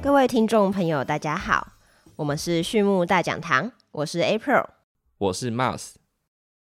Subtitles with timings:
[0.00, 1.72] 各位听众朋友，大家好，
[2.14, 4.64] 我们是畜牧大讲堂，我是 April，
[5.18, 5.94] 我是 Mars。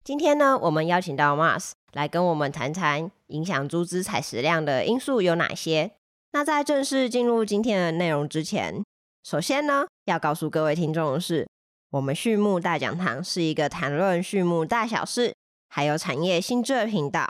[0.04, 5.90] 今天呢，我们邀请到 Mars 来跟我们谈谈影响猪只采食量的因素有哪些。
[6.32, 8.84] 那在正式进入今天的内容之前，
[9.24, 11.48] 首先呢，要告诉各位听众的是，
[11.90, 15.34] 我们畜牧大讲堂是一个谈论畜牧大小事，
[15.68, 17.26] 还有产业新知的频道。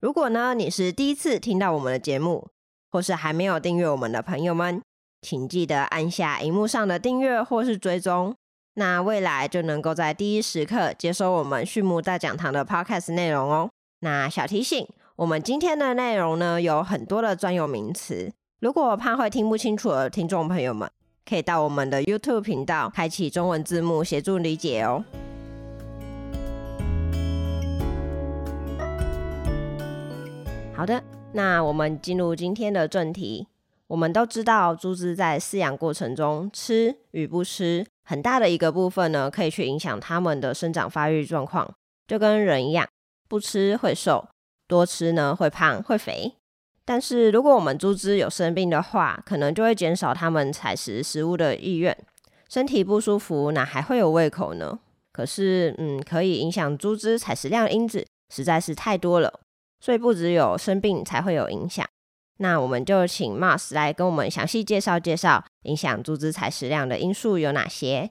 [0.00, 2.48] 如果呢，你是第一次听到我们的节目，
[2.92, 4.80] 或是还没有订阅我们的朋友们，
[5.22, 8.34] 请记得按下荧幕上的订阅或是追踪，
[8.74, 13.70] 那未来就能够在第一时刻接收我们畜牧大讲堂的 podcast 内容哦。
[14.00, 20.90] 那小提醒，我们今天的内容呢有很多的专有名词，如果怕会听不清楚的听众朋友们，
[21.28, 25.04] 可以到我们的 YouTube 频道开启中文字幕协助理解哦。
[30.74, 31.02] 好的，
[31.34, 33.46] 那我们进入今天的正题。
[33.90, 41.68] 我们都知道，猪只在饲养过程中吃与不吃，很大的一个部分呢，可以去影响它们的生长发育状况。
[42.06, 42.88] 就跟人一样，
[43.28, 44.28] 不吃会瘦，
[44.68, 46.34] 多吃呢会胖会肥。
[46.84, 51.96] 但是如果我们猪只有生病的话，可能就会减少它们采食食物的意愿，
[52.48, 54.78] 身体不舒服，哪还会有胃口呢？
[55.12, 59.40] 可是，嗯，可以影响猪只采食量的因子实在是太多了，
[59.80, 61.84] 所以不只有生病才会有影响。
[62.42, 68.10] 那我们就请 Mars 来跟我们详细介绍介绍影响猪只采食量的因素有哪些。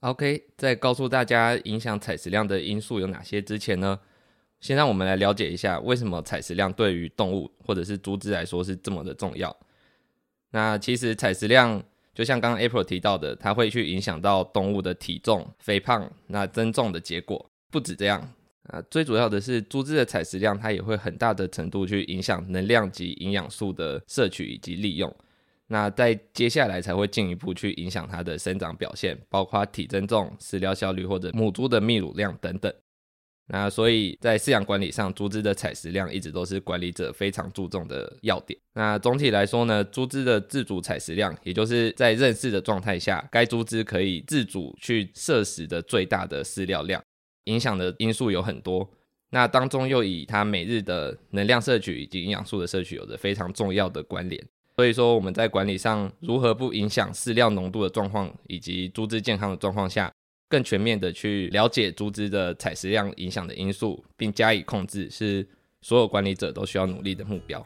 [0.00, 3.98] OK，在告诉大家影响采食量的因素有哪些之前呢，
[4.60, 9.54] 先让我们来了解一下为什么采食量对于动物或者是猪只来说是这么的重要。
[10.50, 11.82] 那其实采食量
[12.14, 17.50] 就像刚刚 April 提到的，它会去影响到动物的体重、肥胖、那增重的结果。
[17.72, 18.30] 不止这样。
[18.68, 25.14] 啊，最主要的是猪只的采食量，它也会很大的程度去影响能量及营养素的摄取以及利用。
[25.66, 32.72] 那在接下来才会进一步去影响它的生长表现，包括体增重、饲料效率或者母猪的泌乳量等等。
[33.48, 38.58] 那所以在饲养管理上，猪只的采食量一直都是管理者非常注重的要点。
[38.72, 47.02] 那总体来说呢，猪只的自主采食量，也就是在认识的状态下，该猪只可以自主去摄食的最大的饲料量。
[47.44, 48.88] 影响的因素有很多，
[49.30, 54.42] 那当中又以它每日的能量摄取以及营养素的摄取有着非常重要的关联。
[54.76, 60.12] 所以说我们在管理上如何不影响饲料浓度的状况以及猪只健康的状况下，
[60.48, 65.46] 更全面的去了解猪只的采食量影响的因素，并加以控制，是
[65.80, 67.64] 所有管理者都需要努力的目标。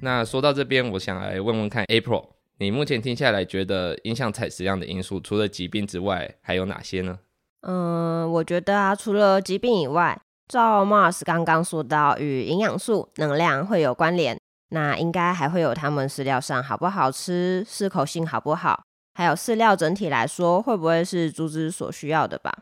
[0.00, 2.26] 那说到这边，我想来问问看 April。
[2.62, 7.18] 你目前听下来，觉得影响采食量的因素，除了疾病之外，还有哪些呢？
[7.62, 18.84] 嗯，我觉得啊，除了疾病以外，照 Mars 刚刚说到，与营养素、能量会有关联，那应该还会有他们饲料上好不好吃，适口性好不好，
[19.14, 22.56] 还有饲料整体来说会不会是猪只所需要的吧？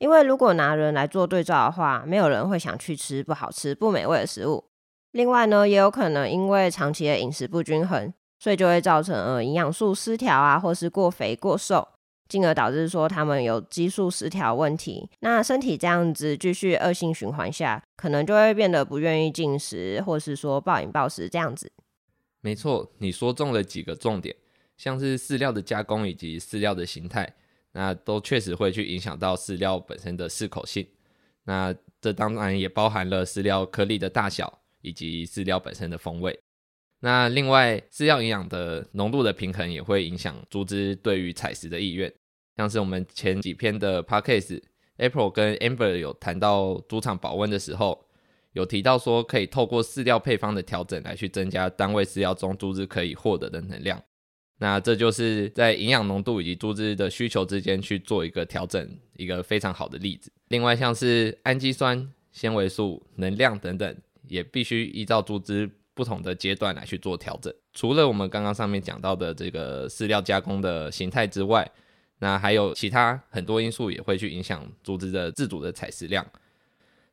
[0.00, 4.66] 因为如果拿人来做对照的话，没有人会想去吃不好吃、不美味的食物。
[5.12, 8.12] 另外呢，也有可能因为长期的饮食不均衡。
[8.40, 11.86] 所以就会造成呃营养素失调啊，或是过肥过瘦，
[12.26, 15.08] 进而导致说他们有激素失调问题。
[15.20, 21.70] 那身体这样子继续恶性循环下，可能就会变得不愿意进食，或是说暴饮暴食这样子。
[22.40, 24.34] 没错，你说中了几个重点，
[24.78, 27.30] 像是饲料的加工以及饲料的形态，
[27.72, 30.86] 那都确实会去影响到饲料本身的适口性。
[31.44, 36.40] 那这当然也包含了饲料颗粒的大小以及饲料本身的风味。
[37.02, 42.12] 那另外，饲料营养的浓度的平衡也会影响猪只对于采食的意愿。
[42.58, 48.06] 像是我们前几篇的 podcast，April 跟 Amber 有谈到猪场保温的时候，
[48.52, 54.02] 有提到说可以透过饲料配方的调整来去增加单位饲料中猪只可以获得的能量。
[54.58, 58.86] 那这就是在营养浓度以及猪只的需求之间去做一个调整，
[59.16, 60.30] 一个非常好的例子。
[60.48, 63.96] 另外，像是氨基酸、纤维素、能量等等，
[64.28, 65.70] 也必须依照猪只。
[66.00, 67.52] 不同的阶段来去做调整。
[67.74, 71.70] 除了我们刚刚上面讲到的这个饲料加工的形态之外，
[72.20, 76.26] 那还有其他很多因素也会去影响猪只的自主的采食量。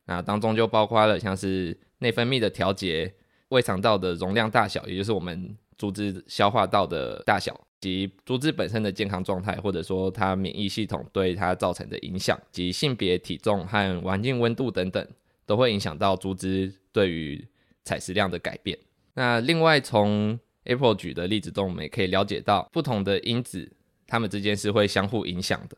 [0.06, 3.12] 那当中就包括了像是内分泌的调节、
[3.50, 15.06] 胃肠道的容量大小，也就是我们猪只消化道的大小，及猪只本身的健康状态，或者说它免疫系统对它造成的影响，及性别、体重和环境温度等等，
[15.44, 17.46] 都会影响到猪只对于。
[17.88, 18.78] 采食量的改变。
[19.14, 23.72] 那另外，从 April 举的例子中，我们也可以了解到，不同的因子，
[24.06, 25.76] 它们之间是会相互影响的。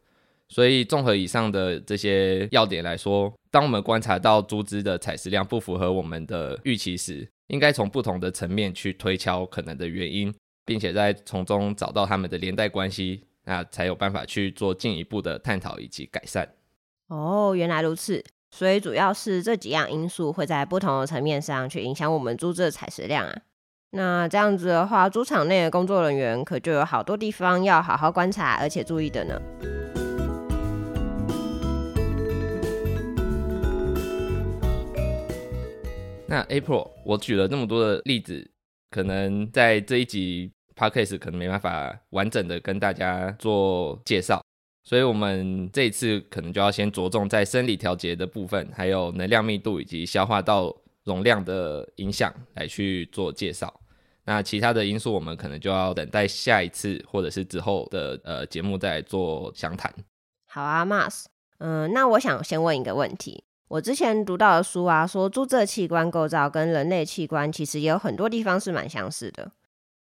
[0.49, 10.35] 所以综合以上的这些要点来说，当我们观察到猪只的采食量不符合我们的预期时，应该从不同的层面去推敲可能的原因，
[10.67, 16.49] 并且在从中找到它们的连带关系，那才有办法去做进一步的探讨以及改善。
[17.07, 18.23] 哦，原来如此。
[18.51, 23.43] 所以主要是这几样因素会在不同的层面上去影响我们猪只的采食量啊。
[23.93, 29.41] 那这样子的话，猪场内的工作人员可就有好多地方要好好观察而且注意的呢。
[36.27, 38.49] 那 April，我举了那么多的例子，
[38.91, 44.41] 可能在这一集 podcast 可能没办法完整的跟大家做介绍，
[44.83, 50.75] 所以我们这一次可能就要先着重在生理调节的部分，还有能量密度以及消化道
[51.05, 53.73] 容量的影响来去做介绍。
[54.25, 59.93] 那其他的因素，我们可能就要等待下一次或者是之后的呃节目再做详谈。
[60.47, 61.25] 好啊，Mas，
[61.59, 63.45] 嗯，那我想先问一个问题。
[63.69, 69.53] 我之前读到的书啊，说猪这器官构造跟人类器官其实也有很多地方是蛮相似的，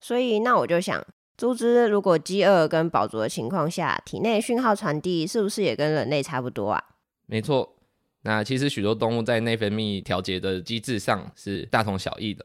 [0.01, 1.05] 所以那我就想，
[1.37, 6.82] 猪只如果饥饿跟饱足的情况下，体内讯号传递是不是也跟人类差不多啊？
[7.26, 7.75] 没错，
[8.23, 12.44] 那其实许多动物在内分泌调节的机制上是大同小异的，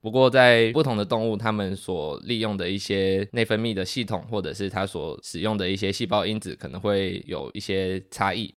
[0.00, 8.54] 不过在不同的动物，它们所利用的一些内分泌的系统，或者是它所使用的一些细胞因子，可能会有一些差异。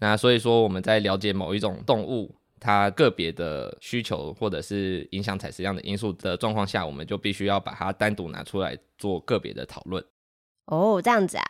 [0.00, 10.04] 那所以说，我们在了解某一种动物它个别的需求，或者是影响采食量的因素的状况下，我们就必须要把它单独拿出来做个别的讨论。
[10.66, 11.44] 哦，这样子啊，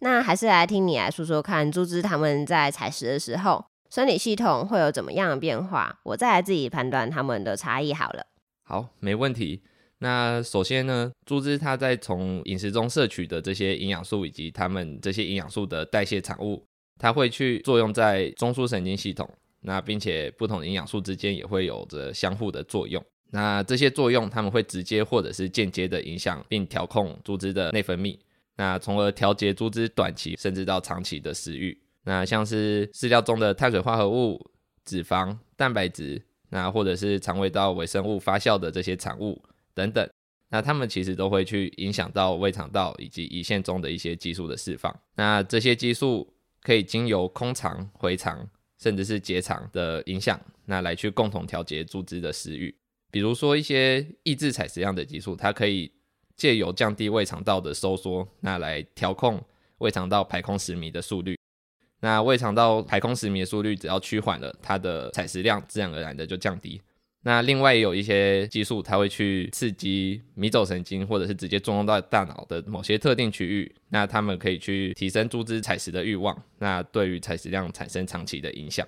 [0.00, 6.00] 那还是来听你来说说看，猪只它们在采食的时候，生理系统会有怎么样的变化？
[6.02, 8.26] 我再来自己判断它们的差异好了。
[8.64, 9.62] 好，没问题。
[10.00, 16.66] 那首先呢，猪只它在从饮食中摄取的这些营养素，以及它们这些营养素的代谢产物。
[16.98, 19.30] 它会去作用在中枢神经系统，
[19.66, 23.04] 那并且不同的营养素之间也会有着相互的作用。
[23.30, 28.16] 那这些作用，它们会直接或者是间接的影响并调控猪只的内分泌，
[28.54, 31.76] 那从而调节猪只短期甚至到长期的食欲。
[32.04, 34.40] 那像是饲料中的碳水化合物、
[34.84, 39.42] 脂肪、蛋白质，那或者是肠胃道微生物发酵的这些产物
[39.74, 40.08] 等等，
[40.48, 44.96] 那它们其实都会去影响到胃肠道以及胰腺中的一些激素的释放。
[45.16, 46.32] 那这些激素。
[46.62, 48.44] 可以经由空肠、回肠，
[48.78, 52.74] 甚至是结肠的影响，那来去共同调节猪只的食欲。
[53.10, 55.90] 比如说一些抑制采食量的激素，它可以
[56.36, 59.42] 借由降低胃肠道的收缩，那来调控
[59.78, 61.38] 胃肠道排空食糜的速率。
[62.00, 66.80] 那胃肠道排空食糜的速率只要趋缓了，它的采食量自然而然的就降低。
[67.26, 73.74] 那另外有一些激素，它会去刺激迷走神经，或者是直接作用到大脑的某些特定区域。
[73.88, 78.86] 那它们可以去提升猪只采食的欲望，那对于采食量产生长期的影响。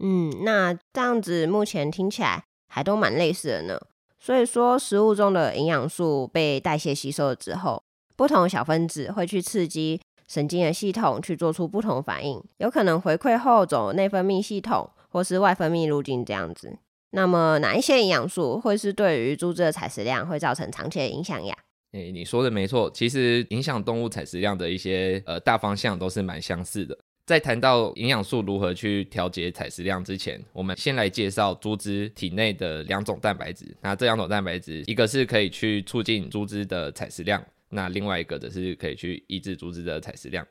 [0.00, 3.80] 嗯，那这样子目前听起来还都蛮类似的呢。
[4.20, 7.82] 所以说，食物中的营养素被代谢吸收了之后，
[8.16, 16.78] 不同小分子会去刺激神经的系统去做出不同反应，有可能回馈后走内分泌系统或是外分泌路径这样子。
[17.12, 21.56] 那么哪一些营养素会是对于猪只的采食量会造成长期的影响呀？
[21.92, 26.96] 诶，你说的没错，其实影响动物采食量的一些呃大方向都是蛮相似的。
[27.26, 33.66] 在谈到营养素如何去调节采食量之前，我们先来介绍猪只体内的两种蛋白质。
[33.80, 40.46] 那这两种蛋白质，一个是可以去促进猪只的采食量，那另外一个则是可以去抑制猪只的采食量。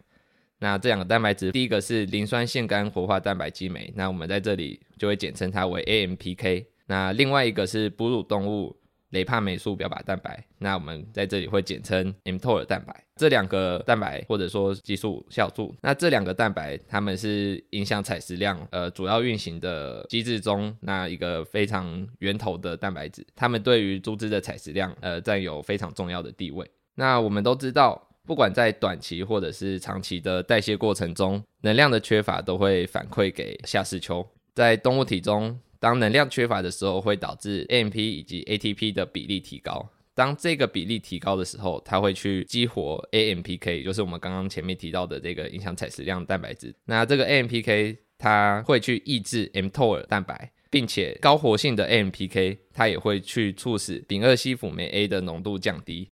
[0.59, 6.65] 那这两个蛋白质，第一个是磷酸腺苷活化蛋白激酶，那我们在这里就会简称它为 AMPK。
[6.85, 8.75] 那另外一个是哺乳动物
[9.11, 12.93] 雷帕霉素表靶蛋白，那我们在这里会简称 mTOR 蛋白。
[13.15, 26.69] 这两个蛋白或者说激素酵素，那这两个蛋白它们是影响采食量呃主要运行的机制中那一个非常源头的蛋白质，它们对于猪只的采食量呃占有非常重要的地位。
[26.95, 28.08] 那我们都知道。
[28.25, 34.25] 不管在短期或者是长期的代谢过程中，能量的缺乏都会反馈给下视丘。
[34.53, 39.89] 在动物体中，当能量缺乏的时候，会导致 AMP 以及 ATP 的比例提高。
[40.13, 46.75] 当这个比例提高的时候，它会去激活 AMPK，就是我们刚刚前面提到的这个影响采食量蛋白质。
[46.85, 56.09] 那这个 AMPK 它会去抑制 mTOR 蛋白，并且高活性的 AMPK 它也会去促使丙二烯辅酶 A 的浓度降低。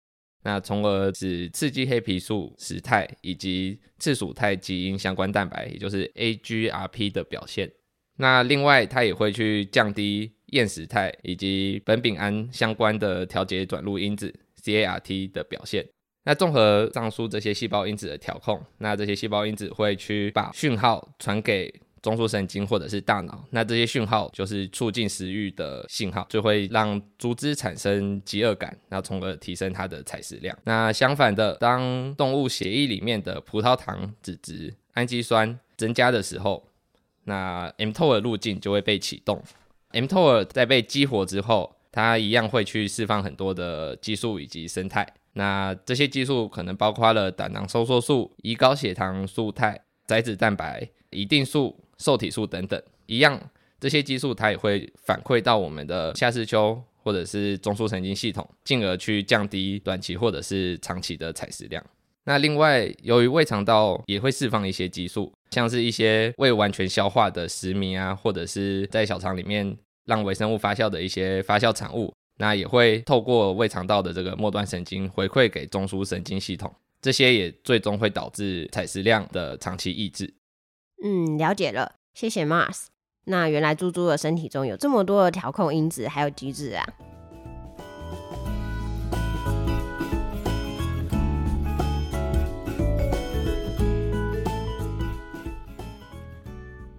[0.47, 7.69] 那从而使刺激黑皮素时态以及次属肽基因相关蛋白，也就是 AGRP 的表现。
[8.15, 15.85] 那另外，它也会去降低厌食态以及苯丙胺相关的调节转录因子 CART 的表现。
[16.23, 21.73] 那综合上述这些细胞因子的调控，那这些细胞因子会去把讯号传给
[22.07, 30.57] 中枢神经或者是大脑，那这些讯号就是促进食欲的信号，就会让猪只产生饥饿感，那从而提升它的采食量。
[30.63, 36.65] 那相反的，当动物血液里面的葡萄糖脂质、氨基酸增加的时候，
[37.25, 39.43] 那 mTOR 路径就会被启动。
[39.91, 45.05] mTOR 在被激活之后，它一样会去释放很多的激素以及生态。
[45.33, 53.39] 那这些激素可能包括了胆囊收缩素、胰高血糖素肽、载脂蛋白、胰定素、受体素等等，一样
[53.79, 61.83] 这些激素它也会反馈到我们的下视丘或者是中枢神经系统，进而去降低短期或者是长期的采食量。
[62.25, 72.13] 那另外，由于胃肠道也会释放一些激素，像是一些未完全消化的食糜啊，或者是在小肠里面让微生物发酵的一些发酵产物。
[72.39, 80.31] 那也会透过胃肠道的这个末端神经回馈给中枢神经系统，这些也最终会导致采食量的长期抑制。
[81.03, 82.85] 嗯，了解了，谢谢 Mars。
[83.25, 86.85] 那原来猪猪的身体中有这么多的调控因子还有机制啊。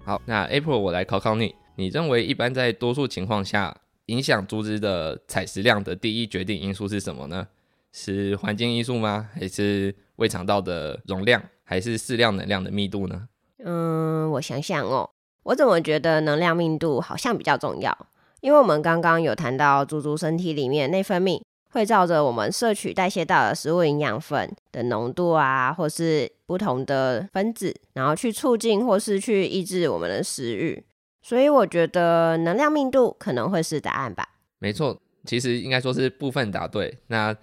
[0.05, 3.77] 好，那 April 我来考考你，你认为一般在多数情况下？
[4.07, 7.47] 影响猪只的采食量的第一决定因素是什么呢？
[7.93, 9.29] 是环境因素吗？
[9.35, 11.43] 还是胃肠道的容量？
[11.63, 13.28] 还是饲料能量的密度呢？
[13.65, 15.09] 嗯，我想想哦，
[15.43, 17.97] 我怎么觉得能量密度好像比较重要？
[18.41, 30.85] 因为我们刚刚有谈到猪猪身体里面内分泌会照着我们摄取代谢到的食物营养分的浓度啊，或是不同的分子，然后去促进或是去抑制我们的食欲。
[31.21, 34.27] 所以我觉得能量密度可能会是答案吧。
[34.61, 36.97] 没错，其实应该说是部分答对。
[37.09, 37.37] 那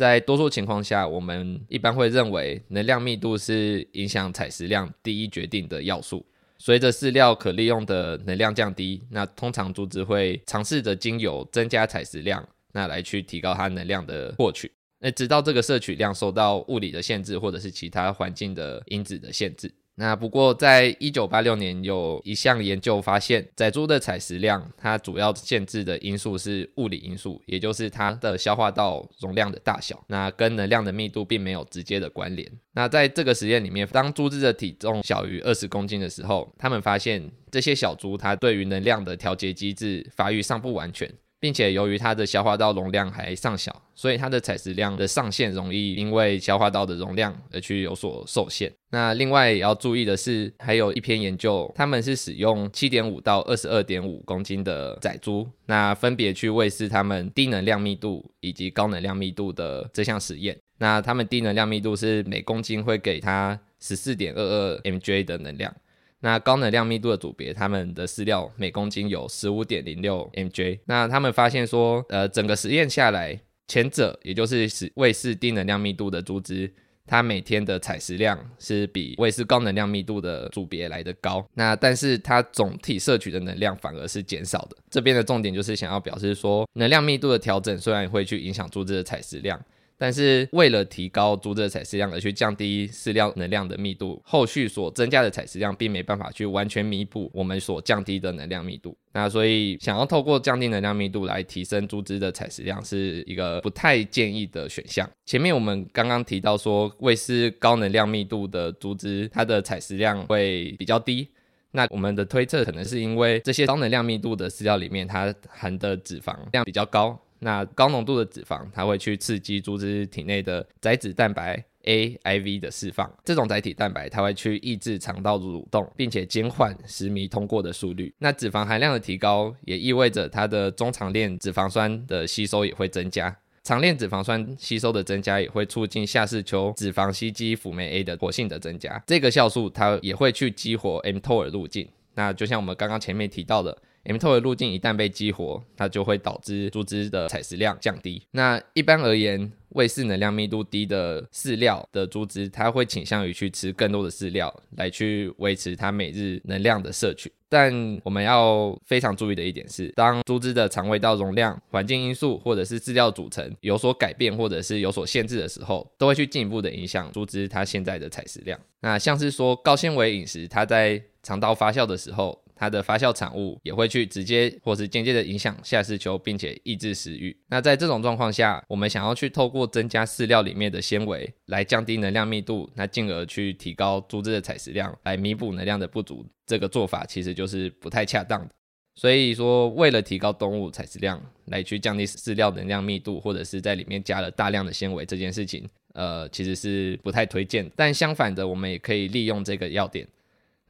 [0.00, 6.24] 在多数情况下，我们一般会认为能量密度是影响采食量第一决定的要素。
[6.56, 12.42] 随着饲料可利用的能量降低，那通常猪只会尝试着经由增加采食量，
[12.72, 14.72] 那来去提高它能量的获取。
[15.00, 19.70] 那直到这个摄取量受到物理的限制，或者是其他环境的因子的限制。
[20.00, 32.50] 那不过，在一九八六年有一项研究发现，仔猪的采食量，它主要限制的因素是物理因素，也就是它的消化道容量的大小，那跟能量的密度并没有直接的关联。
[32.72, 41.12] 那在这个实验里面，当猪只的体重小于二十公斤的时候，他们发现这些小猪它对于能量的调节机制发育尚不完全。
[41.40, 48.70] 并且由于它的消化道容量还尚小，所以它的采食量的上限容易因为消化道的容量而去有所受限。
[48.90, 60.56] 那另外也要注意的是，还有一篇研究，他们是使用七点五到二十二点五公斤的仔猪，那分别去喂饲它们低能量密度以及高能量密度的这项实验。
[60.78, 65.74] 那他们低能量密度是每公斤会给它十四点二二 mJ 的能量。
[66.20, 70.78] 那高能量密度的组别，他们的饲料每公斤有十五点零六 mJ。
[70.84, 76.70] 那他们发现说，呃，整个实验下来，前者也就是使喂饲低能量密度的猪只，
[77.06, 81.44] 它每天的采食量是比喂饲高能量密度的组别来的高。
[81.54, 84.76] 那但是它总体摄取的能量反而是减少的。
[84.90, 89.58] 这边的重点就是想要表示说，能量密度的调整虽然会去影响猪只的采食量。
[90.00, 98.96] 但是为了提高猪的采食量而去降低饲料能量的密度，后续所增加的采食量并没办法去完全弥补我们所降低的能量密度。
[99.12, 105.06] 那所以想要透过降低能量密度来提升猪只的采食量是一个不太建议的选项。
[105.26, 111.28] 前面我们刚刚提到说，喂饲高能量密度的猪只，它的采食量会比较低。
[111.72, 117.20] 那我们的推测可能是因为这些高能量密度的饲料里面，它含的脂肪量比较高。
[117.40, 123.10] 那高浓度的脂肪，它会去刺激猪只体内的载脂蛋白 AIV 的释放。
[123.24, 128.14] 这种载体蛋白，它会去抑制肠道蠕动，并且减缓食糜通过的速率。
[128.18, 133.34] 那脂肪含量的提高，也意味着它的中长链脂肪酸的吸收也会增加。
[133.62, 139.02] 长链脂肪酸吸收的增加，也会促进下视丘脂肪吸肌辅酶 A 的活性的增加。
[139.06, 141.88] 这个酵素它也会去激活 mTOR 路径。
[142.14, 143.76] 那就像我们刚刚前面提到的。
[144.04, 148.22] MTO 的路径一旦被激活，它就会导致猪只的采食量降低。
[148.30, 157.30] 那一般而言，喂饲能量密度低的饲料的猪只，它会倾向于去吃更多的饲料，来去维持它每日能量的摄取。
[157.48, 168.58] 但我们要非常注意的一点是，当猪只的肠胃道容量、环境因素或者是饲料组成有所改变，或者是有所限制的时候，都会去进一步的影响猪只它现在的采食量。
[168.80, 172.40] 那像是说高纤维饮食，它在肠道发酵的时候。
[172.60, 177.34] 它的发酵产物也会去直接或是间接的影响下视球，并且抑制食欲。
[177.48, 188.50] 那在这种状况下，我们想要去透过增加饲料里面的纤维来降低能量密度，那进而去提高猪只的采食量，来弥补能量的不足，这个做法其实就是不太恰当的。
[188.94, 195.66] 所以说，为了提高动物采食量，来去降低饲料能量密度，或者是在里面加了大量的纤维，这件事情。
[195.94, 200.06] 呃，其实是不太推荐，但相反的，我们也可以利用这个要点。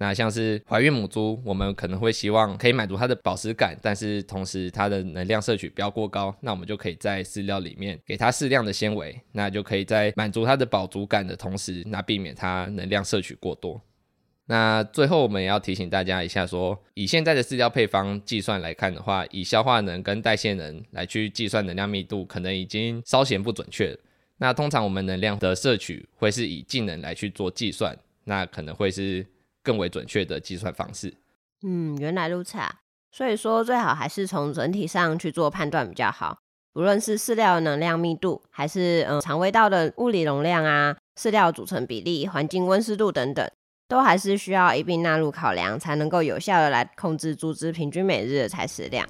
[0.02, 13.78] 那像是怀孕母猪，我们可能会希望可以满足它的饱食感，但是同时它的能量摄取不要过高，那我们就可以在饲料里面给它适量的纤维，那就可以在满足它的饱足感的同时，那避免它能量摄取过多。
[14.46, 23.94] 那最后我们也要提醒大家一下，说以现在的饲料配方计算来看的话，以消化能跟代谢能来去计算能量密度，可能已经稍显不准确。
[24.38, 29.26] 那通常我们能量的摄取会是以技能来去做计算，那可能会是
[29.62, 31.14] 更为准确的计算方式。
[31.62, 32.80] 嗯，原来如此啊。
[33.12, 36.38] 所以说最好还是从整体上去做判断比较好。
[36.72, 43.50] 不论是饲料能量密度，还是嗯肠胃道的物理容量啊、饲料组成比例、环境温湿度等等，
[43.88, 49.04] 都还是需要一并纳入考量，才能够有效的来控制猪只平均每日的采食量。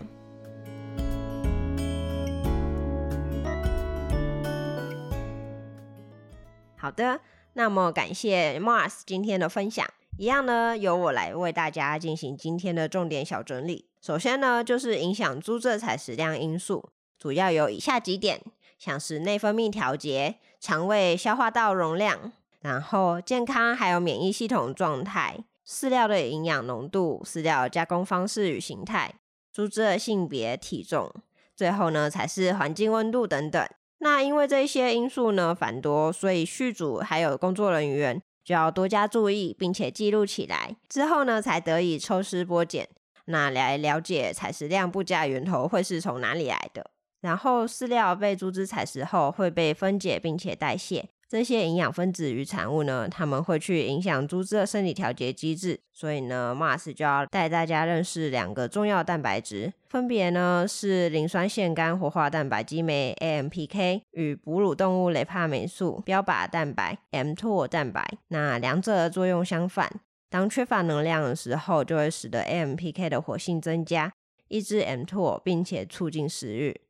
[6.79, 7.21] 好的，
[7.53, 9.87] 那么感谢 Mars 今天的分享。
[10.21, 13.87] 一样呢，由我来为大家进行今天的重点小整理。
[14.03, 18.39] 首先呢，就是影响猪这采食量因素，主要有以下几点，
[18.79, 29.15] 像是内分泌调节、肠胃消化道容量，然后健康还有免疫系统状态、饲料的营养浓度、饲料加工方式与形态、
[29.51, 31.11] 猪只的性别、体重，
[31.57, 33.67] 最后呢才是环境温度等等。
[34.01, 42.89] 那因为这些因素呢繁多，所以续主还有工作人员就要多加注意，并且记录起来，之后呢才得以抽丝剥茧，
[43.27, 46.91] 那来了解采食量不佳源头会是从哪里来的。
[47.21, 51.11] 然后饲料被猪只采食后会被分解并且代谢。
[51.31, 68.13] 这些营养分子与产物呢，他们会去影响猪只的生理调节机制，所以呢，Mars 就要带大家认识两个重要蛋白质，分别呢是磷酸腺苷活化蛋白激酶 AMPK 与哺乳动物雷帕霉素标靶蛋白 mTOR 蛋白。
[68.27, 69.89] 那两者的作用相反，
[70.29, 74.13] 当缺乏能量的时候，就会使得 AMPK 的活性增加，
[74.49, 76.81] 抑制 mTOR，并且促进食欲。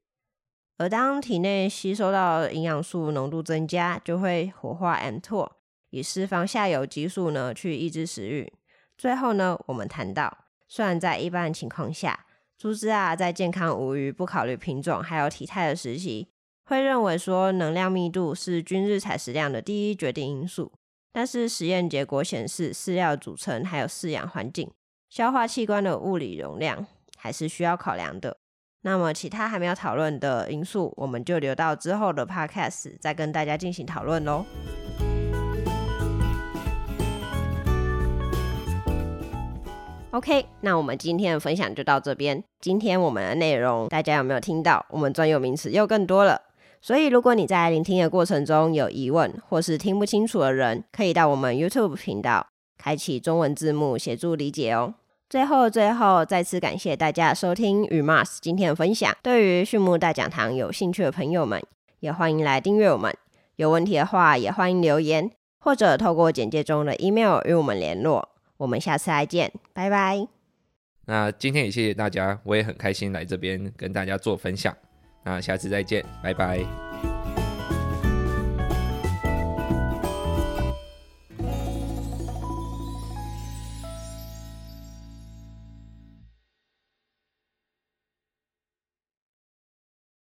[0.81, 5.51] 而当体内吸收到营养素浓度增加，就会活化 mTOR，
[5.91, 8.51] 以释放下游激素呢，去抑制食欲。
[8.97, 12.25] 最后呢，我们谈到，虽然在一般情况下，
[12.57, 16.29] 猪只啊在健康无虞、不考虑品种还有体态的时期，
[16.65, 20.73] 会认为说能量密度是均日采食量的第一决定因素。
[21.13, 24.71] 但是实验结果显示，饲料组成还有饲养环境、
[25.11, 26.87] 消化器官的物理容量，
[27.19, 28.39] 还是需要考量的。
[28.83, 34.47] 那么，其他还没有讨论的因素，我们就留到之后的 podcast 再跟大家进行讨论喽。
[40.13, 42.43] OK，那我们今天的分享就到这边。
[42.59, 44.87] 今天我们的内容大家有没有听到？
[44.89, 46.41] 我们专有名词又更多了。
[46.81, 52.47] 所以，如果你在聆听的过程中有疑问或是听不清楚的人，可以到我们 YouTube 频道
[52.79, 54.95] 开启中文字幕协助理解哦。
[55.31, 59.17] 最后，最后再次感谢大家收听与 Mars 今天的分享。
[59.23, 61.63] 对于畜牧大讲堂有兴趣的朋友们，
[62.01, 63.17] 也欢迎来订阅我们。
[63.55, 68.29] 有问题的话，也欢迎留言，或者透过简介中的 email 与我们联络。
[68.57, 70.27] 我们下次再见，拜拜。
[71.07, 74.77] 那今天也谢谢大家，我也很开心来这边跟大家做分享。
[75.23, 76.90] 那下次再见，拜拜。